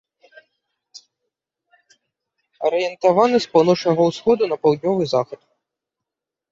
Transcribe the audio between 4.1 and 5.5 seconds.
ўсходу на паўднёвы захад.